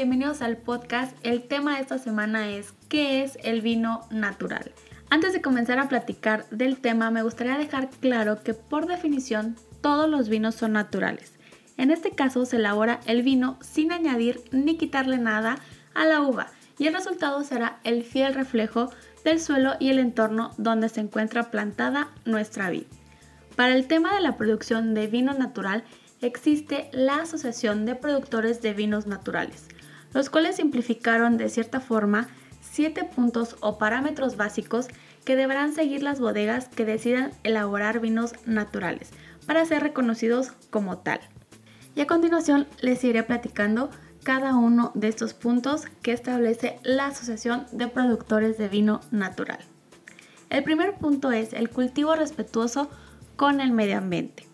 Bienvenidos 0.00 0.40
al 0.40 0.56
podcast. 0.56 1.14
El 1.22 1.42
tema 1.42 1.74
de 1.74 1.82
esta 1.82 1.98
semana 1.98 2.48
es 2.48 2.72
¿qué 2.88 3.22
es 3.22 3.36
el 3.42 3.60
vino 3.60 4.00
natural? 4.10 4.72
Antes 5.10 5.34
de 5.34 5.42
comenzar 5.42 5.78
a 5.78 5.90
platicar 5.90 6.48
del 6.48 6.78
tema, 6.78 7.10
me 7.10 7.22
gustaría 7.22 7.58
dejar 7.58 7.90
claro 7.90 8.42
que 8.42 8.54
por 8.54 8.86
definición 8.86 9.56
todos 9.82 10.08
los 10.08 10.30
vinos 10.30 10.54
son 10.54 10.72
naturales. 10.72 11.34
En 11.76 11.90
este 11.90 12.12
caso 12.12 12.46
se 12.46 12.56
elabora 12.56 13.00
el 13.04 13.20
vino 13.22 13.58
sin 13.60 13.92
añadir 13.92 14.40
ni 14.52 14.78
quitarle 14.78 15.18
nada 15.18 15.58
a 15.92 16.06
la 16.06 16.22
uva 16.22 16.46
y 16.78 16.86
el 16.86 16.94
resultado 16.94 17.44
será 17.44 17.78
el 17.84 18.02
fiel 18.02 18.32
reflejo 18.32 18.90
del 19.22 19.38
suelo 19.38 19.74
y 19.80 19.90
el 19.90 19.98
entorno 19.98 20.52
donde 20.56 20.88
se 20.88 21.02
encuentra 21.02 21.50
plantada 21.50 22.08
nuestra 22.24 22.70
vid. 22.70 22.84
Para 23.54 23.74
el 23.74 23.86
tema 23.86 24.14
de 24.14 24.22
la 24.22 24.38
producción 24.38 24.94
de 24.94 25.08
vino 25.08 25.34
natural 25.34 25.84
existe 26.22 26.88
la 26.94 27.16
Asociación 27.16 27.84
de 27.84 27.96
Productores 27.96 28.62
de 28.62 28.72
Vinos 28.72 29.06
Naturales, 29.06 29.68
los 30.12 30.30
cuales 30.30 30.56
simplificaron 30.56 31.36
de 31.36 31.48
cierta 31.48 31.80
forma 31.80 32.28
siete 32.60 33.04
puntos 33.04 33.56
o 33.60 33.78
parámetros 33.78 34.36
básicos 34.36 34.88
que 35.24 35.36
deberán 35.36 35.72
seguir 35.74 36.02
las 36.02 36.20
bodegas 36.20 36.68
que 36.68 36.84
decidan 36.84 37.32
elaborar 37.42 38.00
vinos 38.00 38.34
naturales 38.46 39.10
para 39.46 39.64
ser 39.64 39.82
reconocidos 39.82 40.52
como 40.70 40.98
tal. 40.98 41.20
Y 41.94 42.00
a 42.00 42.06
continuación 42.06 42.66
les 42.80 43.02
iré 43.04 43.22
platicando 43.22 43.90
cada 44.22 44.54
uno 44.54 44.92
de 44.94 45.08
estos 45.08 45.34
puntos 45.34 45.84
que 46.02 46.12
establece 46.12 46.78
la 46.82 47.06
Asociación 47.06 47.66
de 47.72 47.88
Productores 47.88 48.58
de 48.58 48.68
Vino 48.68 49.00
Natural. 49.10 49.58
El 50.50 50.62
primer 50.64 50.94
punto 50.94 51.32
es 51.32 51.52
el 51.52 51.70
cultivo 51.70 52.14
respetuoso 52.16 52.90
con 53.36 53.60
el 53.60 53.72
medio 53.72 53.98
ambiente. 53.98 54.46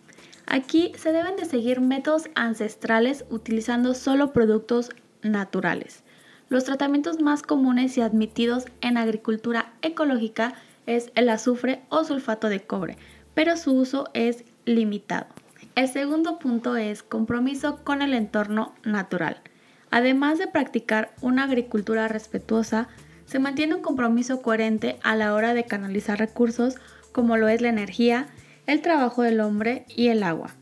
Aquí 0.46 0.92
se 0.96 1.12
deben 1.12 1.36
de 1.36 1.44
seguir 1.44 1.80
métodos 1.80 2.28
ancestrales 2.34 3.24
utilizando 3.30 3.94
solo 3.94 4.32
productos 4.32 4.90
naturales. 5.30 6.02
Los 6.48 6.64
tratamientos 6.64 7.20
más 7.20 7.42
comunes 7.42 7.96
y 7.98 8.00
admitidos 8.00 8.66
en 8.80 8.96
agricultura 8.96 9.72
ecológica 9.82 10.54
es 10.86 11.10
el 11.14 11.28
azufre 11.28 11.82
o 11.88 12.04
sulfato 12.04 12.48
de 12.48 12.60
cobre, 12.60 12.96
pero 13.34 13.56
su 13.56 13.72
uso 13.72 14.08
es 14.14 14.44
limitado. 14.64 15.26
El 15.74 15.88
segundo 15.88 16.38
punto 16.38 16.76
es 16.76 17.02
compromiso 17.02 17.82
con 17.84 18.00
el 18.00 18.14
entorno 18.14 18.74
natural. 18.84 19.42
Además 19.90 20.38
de 20.38 20.46
practicar 20.46 21.12
una 21.20 21.44
agricultura 21.44 22.08
respetuosa, 22.08 22.88
se 23.24 23.38
mantiene 23.38 23.74
un 23.74 23.82
compromiso 23.82 24.40
coherente 24.40 24.98
a 25.02 25.16
la 25.16 25.34
hora 25.34 25.52
de 25.52 25.64
canalizar 25.64 26.18
recursos 26.18 26.76
como 27.12 27.36
lo 27.36 27.48
es 27.48 27.60
la 27.60 27.68
energía, 27.68 28.28
el 28.66 28.82
trabajo 28.82 29.22
del 29.22 29.40
hombre 29.40 29.84
y 29.88 30.08
el 30.08 30.22
agua. 30.22 30.54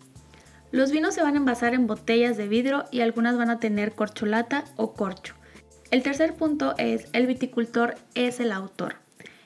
Los 0.74 0.90
vinos 0.90 1.14
se 1.14 1.22
van 1.22 1.34
a 1.34 1.36
envasar 1.36 1.72
en 1.72 1.86
botellas 1.86 2.36
de 2.36 2.48
vidrio 2.48 2.86
y 2.90 3.02
algunas 3.02 3.38
van 3.38 3.48
a 3.48 3.60
tener 3.60 3.92
corcholata 3.92 4.64
o 4.74 4.92
corcho. 4.92 5.36
El 5.92 6.02
tercer 6.02 6.34
punto 6.34 6.74
es 6.78 7.06
el 7.12 7.28
viticultor 7.28 7.94
es 8.16 8.40
el 8.40 8.50
autor. 8.50 8.96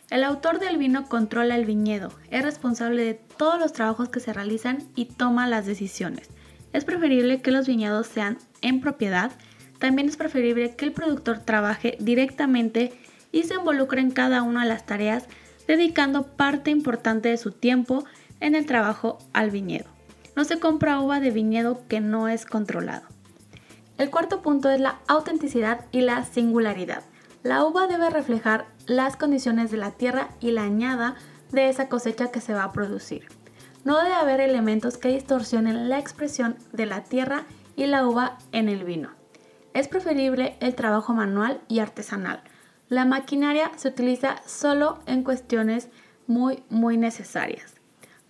El 0.09 0.25
autor 0.25 0.59
del 0.59 0.79
vino 0.79 1.07
controla 1.07 1.55
el 1.57 1.67
viñedo, 1.67 2.15
es 2.31 2.43
responsable 2.43 3.05
de 3.05 3.13
todos 3.13 3.61
los 3.61 3.75
trabajos 3.75 4.09
que 4.09 4.21
se 4.21 4.33
realizan 4.33 4.89
y 4.95 5.05
toma 5.05 5.47
las 5.47 5.67
decisiones. 5.67 6.31
Es 6.73 6.87
preferible 6.87 7.43
que 7.43 7.51
los 7.51 7.67
viñedos 7.67 8.07
sean 8.07 8.39
en 8.63 8.81
propiedad, 8.81 9.31
también 9.79 10.09
es 10.09 10.17
preferible 10.17 10.77
que 10.77 10.87
el 10.87 10.93
productor 10.93 11.41
trabaje 11.41 11.99
directamente 12.01 12.99
y 13.33 13.43
se 13.43 13.57
involucre 13.57 14.01
en 14.01 14.13
cada 14.13 14.41
una 14.41 14.63
de 14.63 14.71
las 14.71 14.87
tareas, 14.87 15.27
dedicando 15.67 16.27
parte 16.27 16.71
importante 16.71 17.29
de 17.29 17.37
su 17.37 17.53
tiempo 17.53 18.07
en 18.41 18.55
el 18.55 18.65
trabajo 18.65 19.19
al 19.35 19.51
viñedo. 19.51 19.98
No 20.39 20.45
se 20.45 20.61
compra 20.61 21.01
uva 21.01 21.19
de 21.19 21.33
viñedo 21.33 21.81
que 21.89 21.99
no 21.99 22.29
es 22.29 22.47
controlado. 22.47 23.03
El 23.97 24.09
cuarto 24.09 24.41
punto 24.41 24.71
es 24.71 24.79
la 24.81 25.01
autenticidad 25.09 25.87
y 25.91 26.03
la 26.03 26.25
singularidad. 26.25 27.03
La 27.43 27.65
uva 27.65 27.89
debe 27.89 28.09
reflejar 28.09 28.67
las 28.87 29.17
condiciones 29.17 29.73
de 29.73 29.79
la 29.79 29.91
tierra 29.91 30.29
y 30.39 30.53
la 30.53 30.63
añada 30.63 31.17
de 31.51 31.69
esa 31.69 31.89
cosecha 31.89 32.31
que 32.31 32.41
se 32.41 32.55
va 32.55 32.63
a 32.63 32.73
producir. 32.73 33.27
No 33.83 33.99
debe 33.99 34.15
haber 34.15 34.39
elementos 34.39 34.97
que 34.97 35.09
distorsionen 35.09 35.89
la 35.89 35.99
expresión 35.99 36.55
de 36.73 36.87
la 36.87 37.03
tierra 37.03 37.43
y 37.75 37.87
la 37.87 38.07
uva 38.07 38.39
en 38.53 38.69
el 38.69 38.85
vino. 38.85 39.11
Es 39.75 39.89
preferible 39.89 40.57
el 40.61 40.77
trabajo 40.77 41.15
manual 41.15 41.61
y 41.67 41.81
artesanal. 41.81 42.45
La 42.89 43.05
maquinaria 43.05 43.73
se 43.75 43.89
utiliza 43.89 44.37
solo 44.47 45.01
en 45.07 45.25
cuestiones 45.25 45.89
muy 46.29 46.63
muy 46.71 46.97
necesarias. 46.97 47.78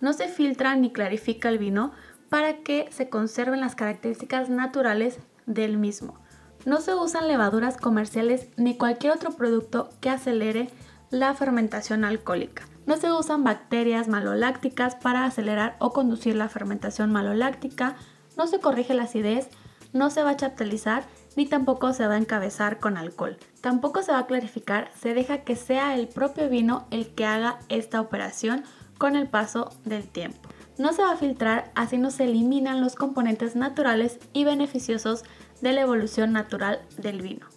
No 0.01 0.13
se 0.13 0.27
filtra 0.27 0.75
ni 0.75 0.91
clarifica 0.91 1.49
el 1.49 1.57
vino 1.57 1.91
para 2.29 2.57
que 2.57 2.87
se 2.91 3.09
conserven 3.09 3.61
las 3.61 3.75
características 3.75 4.49
naturales 4.49 5.19
del 5.45 5.77
mismo. 5.77 6.19
No 6.65 6.81
se 6.81 6.93
usan 6.93 7.27
levaduras 7.27 7.77
comerciales 7.77 8.47
ni 8.57 8.77
cualquier 8.77 9.13
otro 9.13 9.31
producto 9.31 9.89
que 10.01 10.09
acelere 10.09 10.69
la 11.09 11.33
fermentación 11.33 12.05
alcohólica. 12.05 12.67
No 12.85 12.97
se 12.97 13.11
usan 13.11 13.43
bacterias 13.43 14.07
malolácticas 14.07 14.95
para 14.95 15.25
acelerar 15.25 15.75
o 15.79 15.91
conducir 15.91 16.35
la 16.35 16.49
fermentación 16.49 17.11
maloláctica. 17.11 17.95
No 18.37 18.47
se 18.47 18.59
corrige 18.59 18.93
la 18.93 19.03
acidez, 19.03 19.49
no 19.93 20.09
se 20.09 20.23
va 20.23 20.31
a 20.31 20.37
chaptalizar 20.37 21.03
ni 21.35 21.45
tampoco 21.45 21.93
se 21.93 22.07
va 22.07 22.15
a 22.15 22.17
encabezar 22.17 22.79
con 22.79 22.97
alcohol. 22.97 23.37
Tampoco 23.61 24.03
se 24.03 24.11
va 24.11 24.19
a 24.19 24.27
clarificar, 24.27 24.91
se 24.99 25.13
deja 25.13 25.39
que 25.39 25.55
sea 25.55 25.95
el 25.95 26.07
propio 26.07 26.49
vino 26.49 26.87
el 26.91 27.13
que 27.13 27.25
haga 27.25 27.59
esta 27.69 28.01
operación 28.01 28.63
con 28.99 29.15
el 29.15 29.27
paso 29.27 29.71
del 29.85 30.07
tiempo. 30.07 30.47
No 30.77 30.93
se 30.93 31.01
va 31.01 31.13
a 31.13 31.17
filtrar, 31.17 31.71
así 31.73 31.97
no 31.97 32.11
se 32.11 32.25
eliminan 32.25 32.81
los 32.81 32.93
componentes 32.93 33.55
naturales 33.55 34.19
y 34.33 34.43
beneficiosos 34.43 35.23
de 35.61 35.73
la 35.73 35.81
evolución 35.81 36.31
natural 36.31 36.81
del 36.97 37.23
vino. 37.23 37.47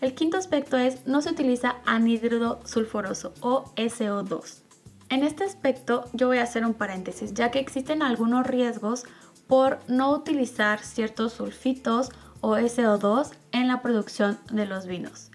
El 0.00 0.14
quinto 0.14 0.36
aspecto 0.36 0.76
es 0.76 1.06
no 1.06 1.22
se 1.22 1.30
utiliza 1.30 1.76
anhídrido 1.86 2.60
sulfuroso 2.64 3.32
o 3.40 3.72
SO2. 3.76 4.62
En 5.08 5.22
este 5.22 5.44
aspecto 5.44 6.04
yo 6.12 6.26
voy 6.26 6.38
a 6.38 6.42
hacer 6.42 6.66
un 6.66 6.74
paréntesis, 6.74 7.32
ya 7.34 7.50
que 7.50 7.60
existen 7.60 8.02
algunos 8.02 8.46
riesgos 8.46 9.04
por 9.46 9.78
no 9.86 10.10
utilizar 10.10 10.80
ciertos 10.80 11.34
sulfitos 11.34 12.10
o 12.40 12.56
SO2 12.56 13.30
en 13.52 13.68
la 13.68 13.80
producción 13.80 14.38
de 14.50 14.66
los 14.66 14.86
vinos. 14.86 15.30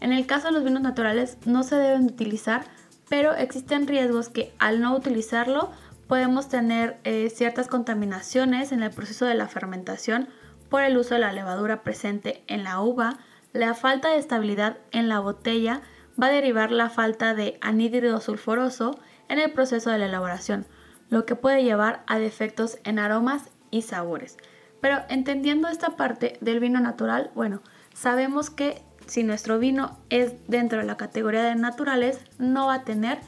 En 0.00 0.12
el 0.12 0.26
caso 0.26 0.46
de 0.46 0.52
los 0.52 0.64
vinos 0.64 0.82
naturales 0.82 1.36
no 1.44 1.62
se 1.62 1.76
deben 1.76 2.06
utilizar 2.06 2.64
pero 3.10 3.34
existen 3.34 3.88
riesgos 3.88 4.28
que 4.28 4.54
al 4.60 4.80
no 4.80 4.96
utilizarlo 4.96 5.72
podemos 6.06 6.48
tener 6.48 6.98
eh, 7.02 7.28
ciertas 7.28 7.66
contaminaciones 7.66 8.70
en 8.70 8.84
el 8.84 8.92
proceso 8.92 9.26
de 9.26 9.34
la 9.34 9.48
fermentación 9.48 10.28
por 10.68 10.82
el 10.82 10.96
uso 10.96 11.14
de 11.14 11.20
la 11.20 11.32
levadura 11.32 11.82
presente 11.82 12.44
en 12.46 12.62
la 12.62 12.80
uva, 12.80 13.18
la 13.52 13.74
falta 13.74 14.10
de 14.10 14.18
estabilidad 14.18 14.78
en 14.92 15.08
la 15.08 15.18
botella 15.18 15.82
va 16.20 16.28
a 16.28 16.32
derivar 16.32 16.70
la 16.70 16.88
falta 16.88 17.34
de 17.34 17.58
anhídrido 17.60 18.20
sulfuroso 18.20 18.96
en 19.28 19.40
el 19.40 19.50
proceso 19.50 19.90
de 19.90 19.98
la 19.98 20.06
elaboración, 20.06 20.66
lo 21.08 21.26
que 21.26 21.34
puede 21.34 21.64
llevar 21.64 22.04
a 22.06 22.20
defectos 22.20 22.78
en 22.84 23.00
aromas 23.00 23.50
y 23.72 23.82
sabores. 23.82 24.36
Pero 24.80 25.00
entendiendo 25.08 25.66
esta 25.66 25.96
parte 25.96 26.38
del 26.40 26.60
vino 26.60 26.78
natural, 26.78 27.32
bueno, 27.34 27.60
sabemos 27.94 28.50
que 28.50 28.82
si 29.06 29.24
nuestro 29.24 29.58
vino 29.58 29.98
es 30.08 30.34
dentro 30.46 30.78
de 30.78 30.84
la 30.84 30.96
categoría 30.96 31.42
de 31.42 31.56
naturales, 31.56 32.20
no 32.38 32.66
va 32.66 32.74
a 32.74 32.84
tener 32.84 33.18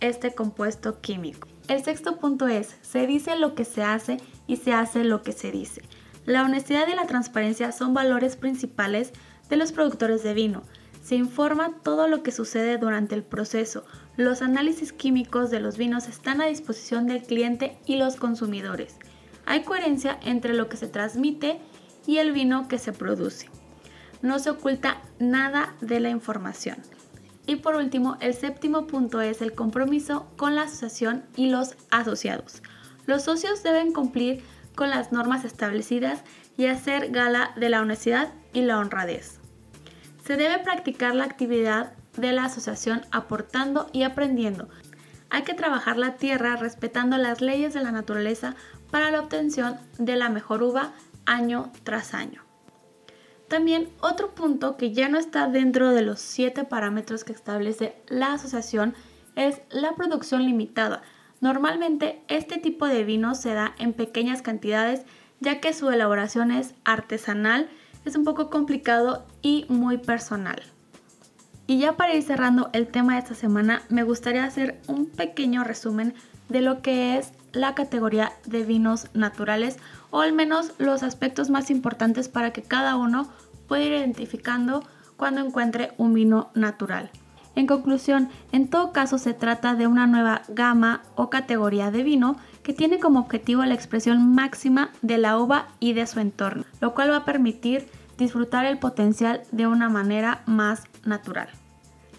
este 0.00 0.34
compuesto 0.34 1.00
químico. 1.00 1.48
El 1.68 1.82
sexto 1.82 2.18
punto 2.18 2.46
es, 2.48 2.76
se 2.82 3.06
dice 3.06 3.36
lo 3.36 3.54
que 3.54 3.64
se 3.64 3.82
hace 3.82 4.18
y 4.46 4.56
se 4.56 4.72
hace 4.72 5.04
lo 5.04 5.22
que 5.22 5.32
se 5.32 5.50
dice. 5.50 5.82
La 6.26 6.44
honestidad 6.44 6.86
y 6.86 6.94
la 6.94 7.06
transparencia 7.06 7.72
son 7.72 7.94
valores 7.94 8.36
principales 8.36 9.12
de 9.48 9.56
los 9.56 9.72
productores 9.72 10.22
de 10.22 10.34
vino. 10.34 10.62
Se 11.02 11.16
informa 11.16 11.74
todo 11.82 12.06
lo 12.06 12.22
que 12.22 12.30
sucede 12.30 12.78
durante 12.78 13.16
el 13.16 13.24
proceso. 13.24 13.84
Los 14.16 14.42
análisis 14.42 14.92
químicos 14.92 15.50
de 15.50 15.58
los 15.58 15.76
vinos 15.76 16.06
están 16.06 16.40
a 16.40 16.46
disposición 16.46 17.08
del 17.08 17.22
cliente 17.22 17.78
y 17.84 17.96
los 17.96 18.14
consumidores. 18.14 18.96
Hay 19.44 19.64
coherencia 19.64 20.20
entre 20.22 20.54
lo 20.54 20.68
que 20.68 20.76
se 20.76 20.86
transmite 20.86 21.58
y 22.06 22.18
el 22.18 22.30
vino 22.30 22.68
que 22.68 22.78
se 22.78 22.92
produce 22.92 23.48
no 24.22 24.38
se 24.38 24.50
oculta 24.50 25.02
nada 25.18 25.74
de 25.80 26.00
la 26.00 26.10
información. 26.10 26.78
Y 27.46 27.56
por 27.56 27.74
último, 27.74 28.16
el 28.20 28.34
séptimo 28.34 28.86
punto 28.86 29.20
es 29.20 29.42
el 29.42 29.52
compromiso 29.52 30.28
con 30.36 30.54
la 30.54 30.62
asociación 30.62 31.24
y 31.36 31.50
los 31.50 31.76
asociados. 31.90 32.62
Los 33.06 33.24
socios 33.24 33.62
deben 33.62 33.92
cumplir 33.92 34.42
con 34.76 34.90
las 34.90 35.12
normas 35.12 35.44
establecidas 35.44 36.22
y 36.56 36.66
hacer 36.66 37.10
gala 37.10 37.52
de 37.56 37.68
la 37.68 37.80
honestidad 37.80 38.32
y 38.52 38.62
la 38.62 38.78
honradez. 38.78 39.38
Se 40.24 40.36
debe 40.36 40.58
practicar 40.60 41.14
la 41.14 41.24
actividad 41.24 41.94
de 42.16 42.32
la 42.32 42.44
asociación 42.44 43.02
aportando 43.10 43.88
y 43.92 44.04
aprendiendo. 44.04 44.68
Hay 45.30 45.42
que 45.42 45.54
trabajar 45.54 45.96
la 45.96 46.16
tierra 46.16 46.56
respetando 46.56 47.16
las 47.16 47.40
leyes 47.40 47.74
de 47.74 47.82
la 47.82 47.90
naturaleza 47.90 48.54
para 48.90 49.10
la 49.10 49.20
obtención 49.20 49.78
de 49.98 50.16
la 50.16 50.28
mejor 50.28 50.62
uva 50.62 50.92
año 51.26 51.72
tras 51.84 52.14
año. 52.14 52.51
También 53.52 53.90
otro 54.00 54.34
punto 54.34 54.78
que 54.78 54.94
ya 54.94 55.10
no 55.10 55.18
está 55.18 55.46
dentro 55.46 55.90
de 55.90 56.00
los 56.00 56.20
siete 56.20 56.64
parámetros 56.64 57.22
que 57.22 57.34
establece 57.34 57.94
la 58.08 58.32
asociación 58.32 58.94
es 59.36 59.60
la 59.68 59.94
producción 59.94 60.46
limitada. 60.46 61.02
Normalmente 61.42 62.22
este 62.28 62.56
tipo 62.56 62.86
de 62.86 63.04
vino 63.04 63.34
se 63.34 63.52
da 63.52 63.74
en 63.78 63.92
pequeñas 63.92 64.40
cantidades 64.40 65.02
ya 65.40 65.60
que 65.60 65.74
su 65.74 65.90
elaboración 65.90 66.50
es 66.50 66.72
artesanal, 66.84 67.68
es 68.06 68.16
un 68.16 68.24
poco 68.24 68.48
complicado 68.48 69.26
y 69.42 69.66
muy 69.68 69.98
personal. 69.98 70.62
Y 71.66 71.78
ya 71.78 71.98
para 71.98 72.14
ir 72.14 72.22
cerrando 72.22 72.70
el 72.72 72.86
tema 72.86 73.12
de 73.12 73.18
esta 73.18 73.34
semana, 73.34 73.82
me 73.90 74.02
gustaría 74.02 74.44
hacer 74.44 74.80
un 74.86 75.04
pequeño 75.04 75.62
resumen 75.62 76.14
de 76.48 76.62
lo 76.62 76.80
que 76.80 77.18
es 77.18 77.34
la 77.52 77.74
categoría 77.74 78.32
de 78.46 78.64
vinos 78.64 79.08
naturales 79.14 79.78
o 80.10 80.20
al 80.20 80.32
menos 80.32 80.72
los 80.78 81.02
aspectos 81.02 81.50
más 81.50 81.70
importantes 81.70 82.28
para 82.28 82.52
que 82.52 82.62
cada 82.62 82.96
uno 82.96 83.28
pueda 83.68 83.84
ir 83.84 83.92
identificando 83.92 84.84
cuando 85.16 85.40
encuentre 85.40 85.92
un 85.98 86.14
vino 86.14 86.50
natural. 86.54 87.10
En 87.54 87.66
conclusión, 87.66 88.30
en 88.50 88.68
todo 88.68 88.92
caso 88.92 89.18
se 89.18 89.34
trata 89.34 89.74
de 89.74 89.86
una 89.86 90.06
nueva 90.06 90.42
gama 90.48 91.02
o 91.16 91.28
categoría 91.28 91.90
de 91.90 92.02
vino 92.02 92.36
que 92.62 92.72
tiene 92.72 92.98
como 92.98 93.20
objetivo 93.20 93.64
la 93.64 93.74
expresión 93.74 94.34
máxima 94.34 94.90
de 95.02 95.18
la 95.18 95.38
uva 95.38 95.68
y 95.78 95.92
de 95.92 96.06
su 96.06 96.20
entorno, 96.20 96.64
lo 96.80 96.94
cual 96.94 97.10
va 97.10 97.18
a 97.18 97.24
permitir 97.24 97.88
disfrutar 98.16 98.64
el 98.64 98.78
potencial 98.78 99.42
de 99.52 99.66
una 99.66 99.88
manera 99.88 100.42
más 100.46 100.84
natural. 101.04 101.48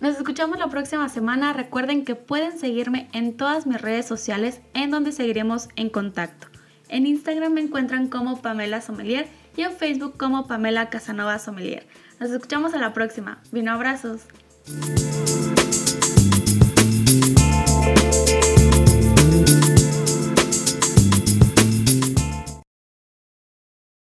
Nos 0.04 0.18
escuchamos 0.18 0.60
la 0.60 0.68
próxima 0.68 1.08
semana. 1.08 1.54
Recuerden 1.54 2.04
que 2.04 2.16
pueden 2.16 2.60
seguirme 2.60 3.08
en 3.14 3.38
todas 3.38 3.66
mis 3.66 3.80
redes 3.80 4.06
sociales 4.06 4.60
en 4.74 4.92
donde 4.92 5.14
seguiremos 5.14 5.70
en 5.78 5.90
contacto. 5.90 6.48
En 6.90 7.08
Instagram 7.08 7.54
me 7.54 7.62
encuentran 7.62 8.10
como 8.10 8.42
Pamela 8.42 8.82
Sommelier 8.82 9.30
y 9.56 9.62
en 9.62 9.72
Facebook 9.72 10.18
como 10.18 10.46
Pamela 10.46 10.90
Casanova 10.90 11.40
Sommelier. 11.40 11.88
Nos 12.20 12.32
escuchamos 12.32 12.74
a 12.74 12.80
la 12.80 12.92
próxima. 12.92 13.40
Vino 13.54 13.72
abrazos. 13.72 14.24